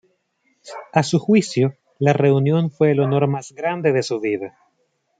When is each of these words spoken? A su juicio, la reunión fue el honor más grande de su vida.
A 0.93 1.03
su 1.03 1.19
juicio, 1.19 1.75
la 1.99 2.13
reunión 2.13 2.71
fue 2.71 2.89
el 2.89 3.01
honor 3.01 3.27
más 3.27 3.51
grande 3.51 3.91
de 3.93 4.01
su 4.01 4.19
vida. 4.19 4.57